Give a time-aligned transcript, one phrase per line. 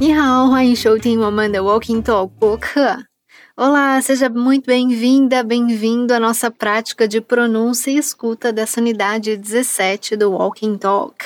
[0.00, 3.04] 你好，欢迎收听我们的 Walking Talk 播客。
[3.56, 10.30] Olá, seja muito bem-vinda, bem-vindo à nossa prática de pronúncia e escuta dessa unidade 17 do
[10.30, 11.16] Walking Talk.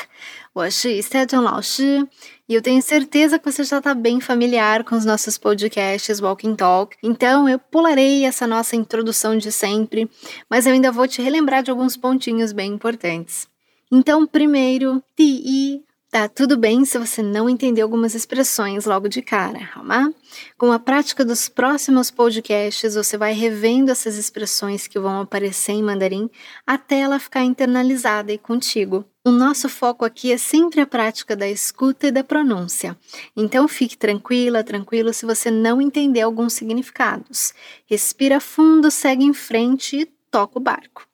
[0.55, 2.07] 我是 Esteton 老师，
[2.49, 6.97] e eu tenho certeza que você já está bem familiar com os nossos podcasts Walking Talk,
[7.03, 10.11] então eu pularei essa nossa introdução de sempre,
[10.49, 13.47] mas eu ainda vou te relembrar de alguns pontinhos bem importantes.
[13.92, 19.70] Então, primeiro, ti Tá tudo bem se você não entender algumas expressões logo de cara,
[19.76, 20.14] alma?
[20.58, 25.84] Com a prática dos próximos podcasts, você vai revendo essas expressões que vão aparecer em
[25.84, 26.30] mandarim
[26.66, 29.04] até ela ficar internalizada e contigo.
[29.26, 32.98] O nosso foco aqui é sempre a prática da escuta e da pronúncia.
[33.36, 37.54] Então fique tranquila, tranquilo se você não entender alguns significados.
[37.86, 41.06] Respira fundo, segue em frente e toca o barco.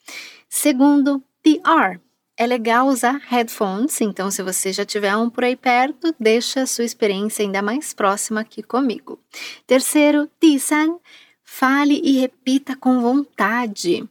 [0.47, 1.99] Segundo, PR
[2.43, 6.67] é legal usar headphones, então se você já tiver um por aí perto, deixa a
[6.67, 9.17] sua experiência ainda mais próxima aqui comigo.
[9.65, 10.97] Terceiro, Tisan,
[11.43, 14.07] fale e repita com vontade.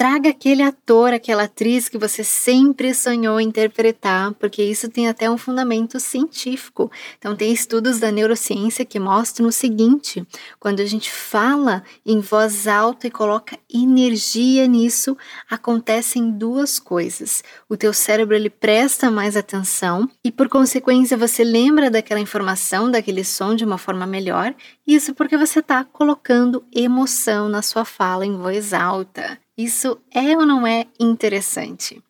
[0.00, 5.36] Traga aquele ator, aquela atriz que você sempre sonhou interpretar, porque isso tem até um
[5.36, 6.90] fundamento científico.
[7.18, 10.26] Então, tem estudos da neurociência que mostram o seguinte:
[10.58, 15.14] quando a gente fala em voz alta e coloca energia nisso,
[15.50, 17.44] acontecem duas coisas.
[17.68, 23.22] O teu cérebro ele presta mais atenção e, por consequência, você lembra daquela informação, daquele
[23.22, 24.54] som de uma forma melhor.
[24.86, 30.45] Isso porque você está colocando emoção na sua fala em voz alta Isso é ou
[30.45, 32.01] não é interessante?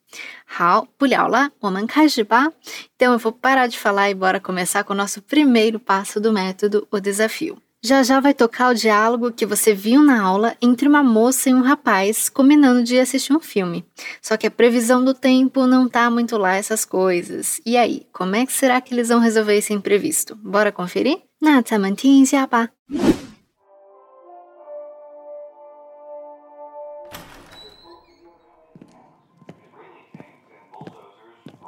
[0.45, 2.54] 好，不聊了，我们开始吧。
[2.95, 6.88] Então eu vou parar de falar e bora começar com o nosso primeiro passo do método,
[6.90, 7.58] o desafio.
[7.84, 11.54] Já já vai tocar o diálogo que você viu na aula entre uma moça e
[11.54, 13.86] um rapaz combinando de assistir um filme.
[14.22, 17.62] Só que a previsão do tempo não tá muito lá essas coisas.
[17.64, 20.36] E aí, como é que será que eles vão resolver esse imprevisto?
[20.36, 21.22] Bora conferir?
[21.40, 22.70] 那咱们听一下吧。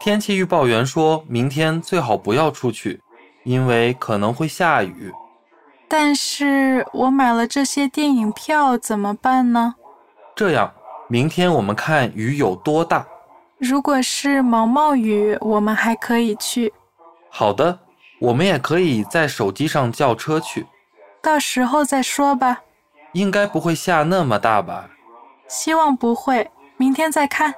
[0.04, 3.00] 天气预报员说明天最好不要出去，
[3.44, 5.12] 因为可能会下雨。
[5.86, 9.76] 但是我买了这些电影票，怎么办呢？
[10.34, 10.74] 这样，
[11.06, 13.06] 明天我们看雨有多大。
[13.58, 16.74] 如果是毛毛雨，我们还可以去。
[17.30, 17.78] 好的，
[18.18, 20.66] 我们也可以在手机上叫车去。
[21.22, 22.60] 到时候再说吧。
[23.12, 24.90] 应该不会下那么大吧？
[25.46, 27.54] 希望不会，明天再看。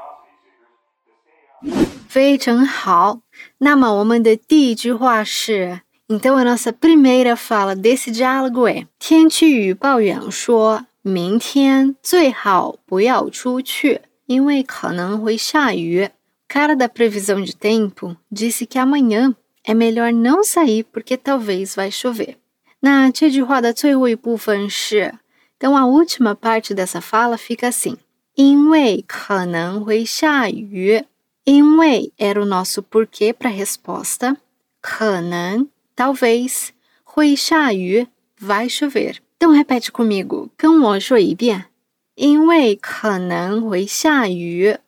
[2.13, 3.21] 非常好。
[3.59, 16.09] 那么我们的第一句话是，então a nossa primeira fala desse diálogo é 天气预报员说明天最好不要出去，因为可能会下雨。
[16.47, 22.35] Cara da previsão de tempo disse que amanhã é melhor não sair porque talvez vai chover.
[22.79, 25.13] 那这句话的最后一部分是，
[25.59, 27.97] então a última parte dessa fala fica assim，
[28.33, 31.03] 因为可能会下雨。
[31.44, 34.36] 因为 era o nosso porquê para a resposta.
[34.80, 36.70] 可能 talvez
[37.04, 39.18] 会下雨 vai chover.
[39.38, 41.70] Então repete comigo, 跟我说一遍。
[42.14, 44.78] 因为可能会下雨。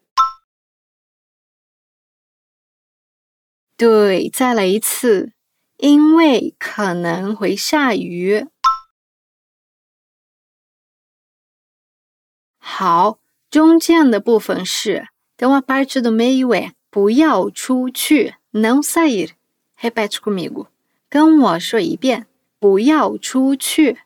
[3.76, 5.32] 对，再来一次。
[5.78, 8.46] 因为可能会下雨。
[12.58, 13.18] 好，
[13.50, 15.08] 中间的部分是。
[15.35, 19.31] então a parte do meio é 不要出去, não sair.
[19.77, 20.67] Repete comigo.
[21.09, 22.27] 跟我说一遍，
[22.59, 23.99] 不要出去。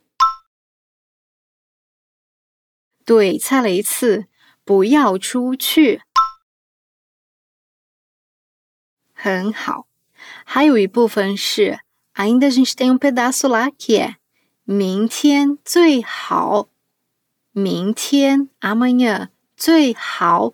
[3.04, 4.28] 对，再来一次，
[4.64, 6.02] 不要出去。
[9.14, 9.88] 很好。
[10.46, 11.80] 还有一部分是，
[12.14, 14.16] ainda a gente tem um pedaço lá que é
[14.64, 16.70] 明天最好。
[17.52, 20.54] 明天，amanhã 最好。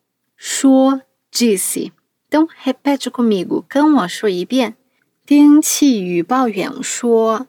[0.40, 1.92] 说 disse.
[2.28, 4.76] Então repete comigo，跟我说一遍。
[5.24, 7.48] 天气预报员说。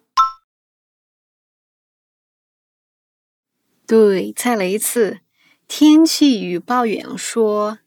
[3.85, 5.21] 对，再来一次。
[5.67, 7.79] 天气预报员说。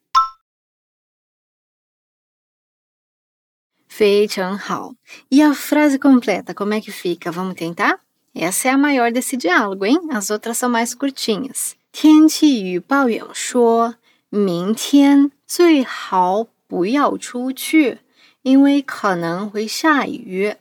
[3.88, 4.94] 非常好。
[5.28, 7.30] E a frase completa, como é que fica?
[7.30, 8.00] Vamos tentar?
[8.32, 9.98] Essa é a maior desse diálogo, hein?
[10.10, 11.74] As outras são mais curtinhas.
[11.92, 13.96] 天气预报员说，
[14.29, 17.99] 明天最好不要出去，
[18.41, 20.55] 因为可能会下雨。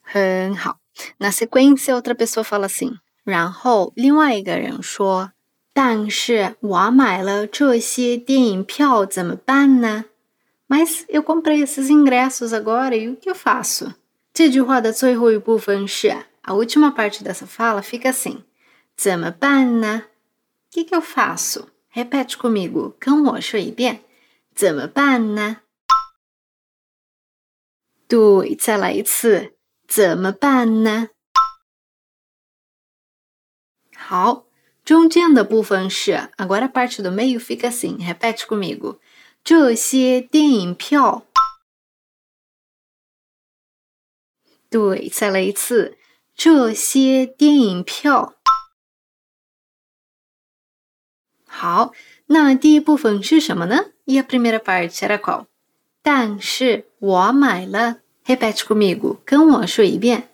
[0.00, 0.78] 很好。
[1.18, 5.32] Na sequência, outra pessoa fala assim，然后另外一个人说
[5.74, 10.06] ：“但是我买了这些电影票怎么办呢
[10.67, 13.93] ？”Mas eu comprei esses ingressos agora e o que eu faço?
[14.33, 16.09] 这句话的最后一部分是
[16.41, 18.43] a última parte dessa fala fica assim:
[18.95, 20.05] 怎么办呢？
[20.05, 21.67] o que, que eu faço?
[21.93, 23.99] Repete comigo，跟我说一遍，
[24.55, 25.57] 怎么办呢？
[28.07, 29.53] 对，再来一次。
[29.87, 31.09] 怎么办呢？
[33.93, 34.45] 好，
[34.85, 37.97] 中间的部分是 agora a parte do meio fica assim.
[37.97, 38.99] Repete comigo.
[39.46, 41.24] 这些电影票。
[44.68, 45.96] 对，再来一次。
[46.34, 48.34] 这些电影票。
[51.46, 51.92] 好，
[52.26, 55.46] 那第一部分是什么呢？E primeira parte era qual？
[56.02, 58.00] 但是我买了。
[58.24, 60.28] Repete comigo，跟我说一遍。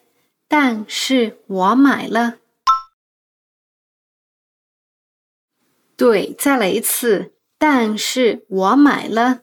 [0.49, 2.38] 但是我买了。
[5.99, 7.35] 对，再来一次。
[7.64, 9.43] 但是我买了。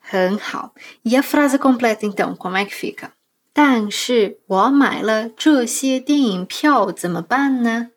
[0.00, 0.72] 很好。
[1.02, 3.10] E a frase completa então como é que fica？
[3.52, 7.90] 但是我买了这些电影票怎么办呢？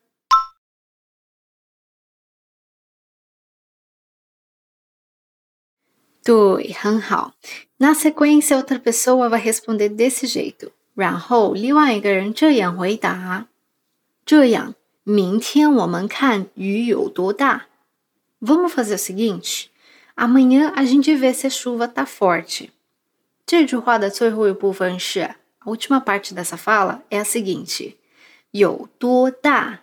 [6.21, 7.35] 对，很好。
[7.79, 10.73] Na sequência, outra pessoa vai responder desse jeito.
[10.93, 13.47] 然后另外一个人这样回答：
[14.25, 17.66] 这样，明天我们看雨有多大。
[18.40, 19.70] Vamos fazer o seguinte:
[20.14, 22.70] amanhã a gente vê se a chuva tá forte.
[23.46, 27.96] 这句话的最后一部分是 a última parte dessa fala é a seguinte:
[28.50, 29.80] 有多大？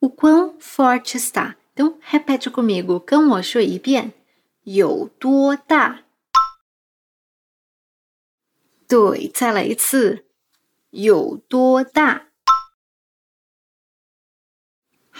[0.00, 1.56] O quão forte está?
[1.74, 4.12] Então repete comigo, 跟我说一遍。
[4.64, 6.00] 有多大？
[8.86, 10.24] 对，再来一次，
[10.90, 12.28] 有多大？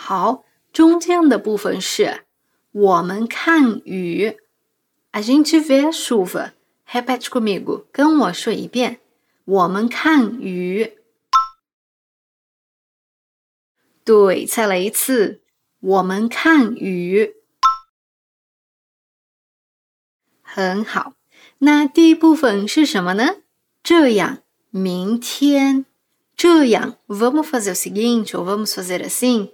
[0.06, 2.26] 好，中间的部分是
[2.74, 4.38] 我们看雨。
[5.12, 6.52] A gente vê a chuva.
[6.86, 9.00] Repete comigo，跟我说一遍。
[9.46, 10.98] 我们看雨。
[14.04, 15.40] 对，再来一次，
[15.80, 17.36] 我们看雨。
[20.42, 21.14] 很好，
[21.60, 23.38] 那第一部分是什么呢？
[23.82, 24.40] 这样，
[24.70, 25.86] 明天，
[26.36, 29.54] 这样，vamos fazer o seguinte ou vamos fazer assim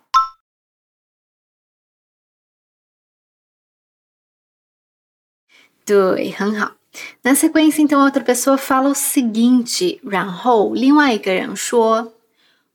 [5.85, 6.73] 对，很好。
[7.23, 12.13] Na sequência, então, outra pessoa fala o seguinte，然后另外一个人说：“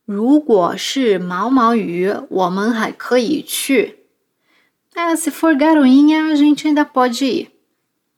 [0.06, 3.96] 如果是毛毛雨，我们还可以去。
[4.94, 7.48] ”Ah, se for garoinha, a gente ainda pode ir.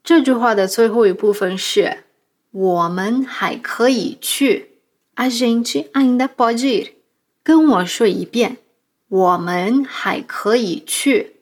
[0.04, 2.04] 这句话的最后一部分是
[2.52, 4.71] 我们还可以去。
[5.16, 6.92] A gente ainda pode ir。
[7.42, 8.59] 跟我说一遍，
[9.09, 11.38] 我们还可以去。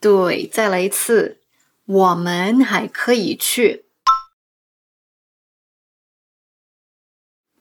[0.00, 1.40] 对，再来一次，
[1.84, 3.86] 我们还可以去。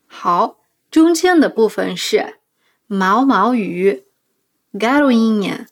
[0.05, 0.59] 好，
[0.91, 2.39] 中间的部分是
[2.85, 4.05] 毛毛雨
[4.73, 5.67] ，garoinha。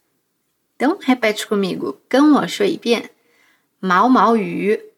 [0.78, 3.12] então repete comigo，跟我说一遍，
[3.80, 4.94] 毛毛雨。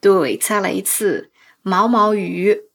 [0.00, 1.30] 对，再来一次，
[1.62, 2.68] 毛毛雨。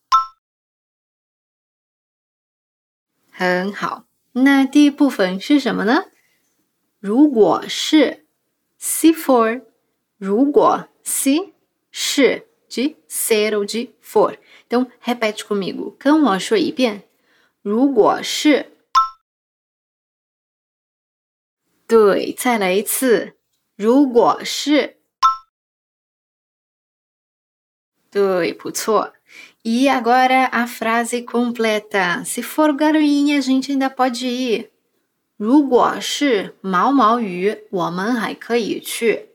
[3.31, 6.05] 很好，那第一部分是什么呢？
[6.99, 8.25] 如果是
[8.79, 9.63] ，se for，
[10.17, 11.53] 如果 se
[11.91, 17.03] 是 de ser ou de for，então repete comigo，跟我说一遍，
[17.61, 18.71] 如果是。
[21.87, 23.35] 对，再来一次。
[23.75, 24.97] 如果是
[28.09, 29.13] 对，不错。
[29.64, 32.24] E agora a frase completa.
[32.24, 34.70] Se for garoinha, a gente ainda pode ir.
[35.36, 39.30] 如果是毛毛雨，我们还可以去。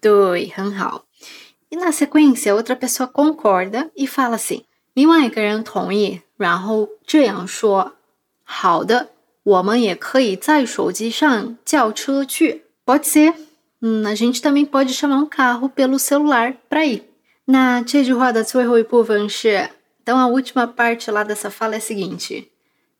[0.00, 1.06] 对，很好。
[1.68, 9.10] E na sequência, outra pessoa concorda e fala assim：另外一个人同意，然后这样说：“好的，
[9.42, 13.34] 我们也可以在手机上叫车去。” Pode ser.
[13.82, 17.04] Hum, a gente também pode chamar um carro pelo celular para ir.
[17.46, 19.70] Na 这句话的最后一部分是，
[20.02, 22.50] então a última parte lá dessa fala é a seguinte: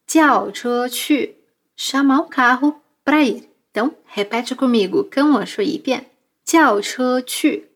[0.07, 1.37] 叫车去，
[1.77, 3.49] chamar um carro para ir.
[3.73, 6.11] Então, repete comigo, 跟我说一遍。
[6.45, 7.73] 叫车去。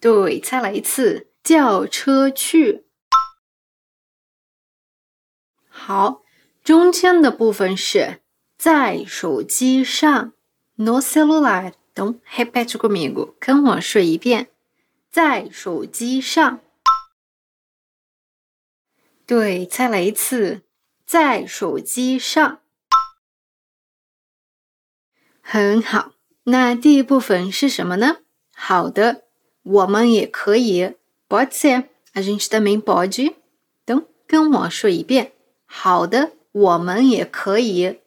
[0.00, 2.84] 对，再来一次，叫车去。
[5.68, 6.22] 好，
[6.64, 8.20] 中间的部分是
[8.57, 10.33] 在手机上
[10.75, 11.73] ，no celular。
[11.93, 14.49] 懂？Repete comigo，跟我说一遍，
[15.09, 16.59] 在手机上。
[19.25, 20.61] 对，再来一次，
[21.07, 22.59] 在手机上。
[25.41, 26.11] 很好，
[26.43, 28.17] 那第一部分是什么呢？
[28.53, 29.23] 好的，
[29.63, 30.95] 我们也可以。
[31.27, 31.85] Pode ser.
[32.13, 33.33] A gente também pode.
[33.85, 35.33] Então, 跟我说一遍。
[35.65, 38.01] 好的，我们也可以。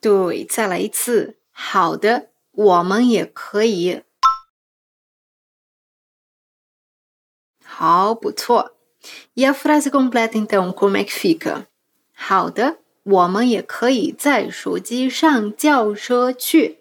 [0.00, 1.38] 对，再来一次。
[1.50, 4.02] 好的，我们也可以。
[7.64, 8.76] 好，不错。
[9.34, 11.66] E a frase completa então como é que fica？
[12.14, 12.78] 好的。
[13.06, 16.80] 我们也可以在手机上叫车去。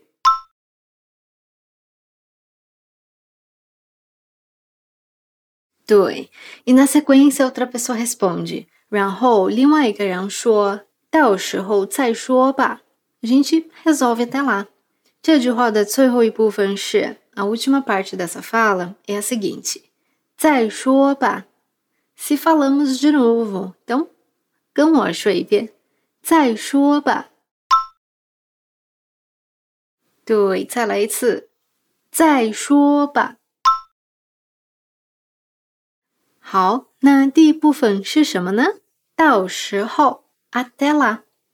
[5.85, 6.31] 对，
[6.63, 12.81] e na sequência outra pessoa responde，然后另外一个人说：“到时候再说吧。”
[13.21, 14.67] A gente resolve até lá。
[15.21, 19.83] 这句话的最后一部分是 a última parte dessa fala é a seguinte:
[20.37, 21.45] 再说吧。
[22.17, 24.09] Se falamos de novo，então
[24.73, 25.73] 跟我说一遍。
[26.21, 27.29] 再说吧。
[30.23, 31.49] 对，再来一次。
[32.11, 33.37] 再说吧。
[36.39, 38.79] 好，那第一部分是什么呢？
[39.15, 41.23] 到时候，até lá。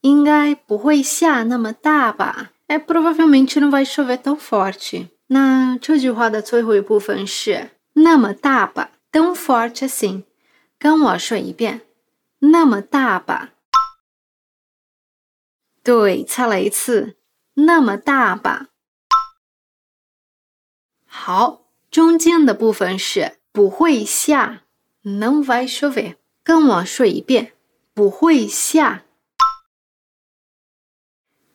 [0.00, 5.08] 应该不会下那么大吧？É provavelmente não vai chover tão forte。
[5.28, 10.24] 那这句话的最后一部分是那么大吧？Tão forte assim。
[10.78, 11.80] 跟我说一遍，
[12.40, 13.54] 那么大吧。
[15.82, 17.16] 对，再来一次，
[17.54, 18.66] 那么大吧？
[21.06, 24.64] 好，中间的部分是不会下
[25.02, 26.16] ，não vai chover。
[26.44, 27.54] 跟我说一遍，
[27.94, 29.05] 不会下。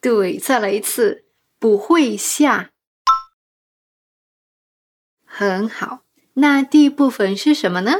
[0.01, 1.25] 对，再来一次，
[1.60, 2.72] 不会下。
[5.24, 6.01] 很好，
[6.34, 7.93] 那第一部分是什么呢？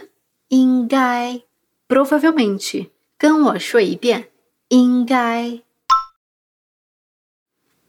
[0.48, 1.41] 应该
[1.88, 2.89] ，provavelmente。
[3.17, 4.31] 跟我说一遍，
[4.70, 5.62] 应该。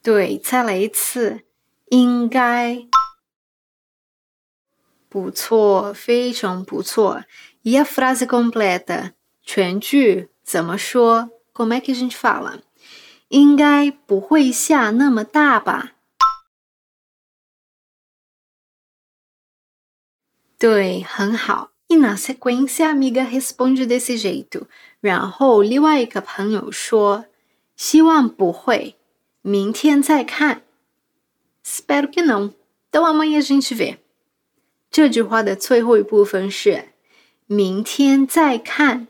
[0.03, 1.41] 对，再来一次，
[1.87, 2.87] 应该
[5.09, 7.25] 不错，非常不错。
[7.63, 12.61] E a frase completa，全句怎么说？Como é que a gente fala？
[13.33, 15.93] 应该不会下那么大吧？
[20.59, 21.71] 对，很好。
[21.89, 24.67] E na sequência, a amiga responde desse jeito。
[25.01, 27.25] 然后另外一个朋友说，
[27.75, 28.97] 希望不会。
[29.41, 30.61] 明天再看。
[31.65, 32.53] Espero que não.
[32.91, 33.97] Então amanhã a gente vê.
[34.91, 36.91] 这句话的最后一部分是
[37.47, 39.09] 明天再看。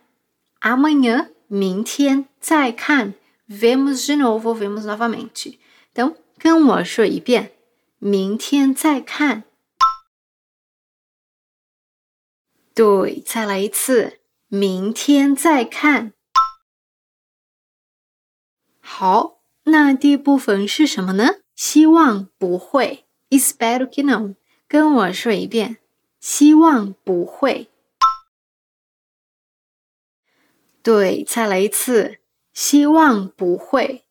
[0.61, 3.14] Amanhã, 明天再看。
[3.52, 5.59] Vemos de novo, vemos novamente.
[5.92, 7.52] Então, 跟我说一遍，
[7.99, 9.44] 明天再看。
[12.75, 16.14] 对，再来一次，明天再看。
[18.80, 19.40] 好。
[19.64, 21.37] 那第一部分是什么呢？
[21.54, 23.04] 希望不会。
[23.30, 24.35] Espero que não。
[24.66, 25.76] 跟我说一遍，
[26.18, 27.68] 希望不会。
[30.82, 32.18] 对，再来一次，
[32.54, 34.04] 希望不会。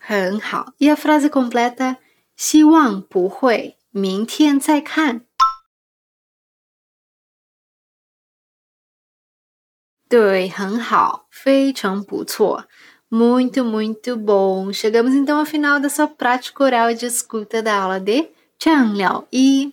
[0.00, 1.98] 很好，e a frase completa？
[2.36, 5.26] 希望不会，明天再看。
[10.08, 12.66] 对，很好，非常不错。
[13.10, 14.72] Muito, muito bom.
[14.72, 19.72] Chegamos então ao final da sua prática oral e de escuta da aula de 酱料一。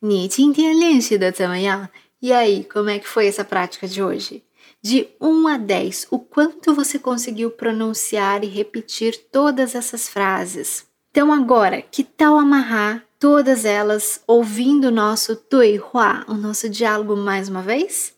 [0.00, 1.88] 你今天练习的怎么样？
[2.20, 4.42] E aí, como é que foi essa prática de hoje?
[4.82, 10.86] De 1 a 10, o quanto você conseguiu pronunciar e repetir todas essas frases?
[11.10, 17.48] Então agora, que tal amarrar todas elas ouvindo o nosso 对话, o nosso diálogo mais
[17.48, 18.14] uma vez?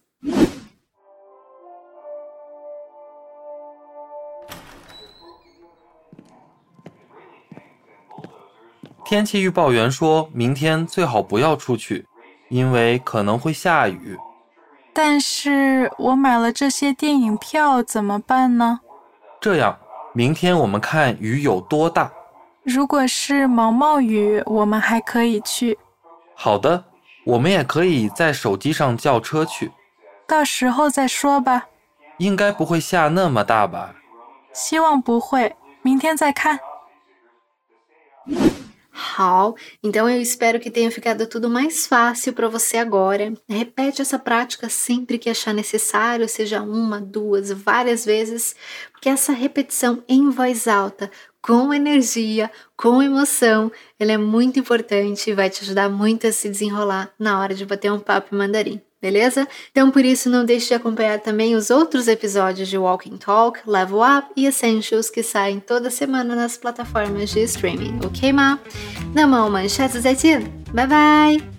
[9.04, 12.04] 天气预报员说明天最好不要出去，
[12.50, 14.18] 因为可能会下雨。
[14.93, 18.79] 但是我买了这些电影票，怎么办呢？
[19.41, 19.77] 这样，
[20.13, 22.11] 明天我们看雨有多大。
[22.61, 25.77] 如果是毛毛雨，我们还可以去。
[26.35, 26.85] 好的，
[27.25, 29.71] 我们也可以在手机上叫车去。
[30.27, 31.65] 到时候再说吧。
[32.17, 33.95] 应该不会下那么大吧？
[34.53, 36.59] 希望不会，明天再看。
[38.93, 39.55] Hall.
[39.81, 43.33] Então eu espero que tenha ficado tudo mais fácil para você agora.
[43.49, 48.55] Repete essa prática sempre que achar necessário, seja uma, duas, várias vezes,
[48.91, 51.09] porque essa repetição em voz alta,
[51.41, 56.47] com energia, com emoção, ela é muito importante e vai te ajudar muito a se
[56.47, 59.45] desenrolar na hora de bater um papo em mandarim beleza?
[59.69, 63.99] Então por isso não deixe de acompanhar também os outros episódios de Walking Talk, Level
[63.99, 68.57] Up e Essentials que saem toda semana nas plataformas de streaming, ok, Ma?
[69.13, 69.99] Na mão, manchete,
[70.73, 71.52] Bye bye!